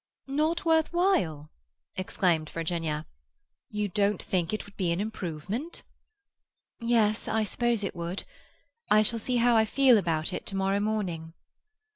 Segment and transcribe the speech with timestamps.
[0.25, 1.51] "Not worth while?"
[1.95, 3.05] exclaimed Virginia.
[3.69, 5.83] "You don't think it would be an improvement?"
[6.79, 8.23] "Yes, I suppose it would.
[8.89, 11.35] I shall see how I feel about it to morrow morning."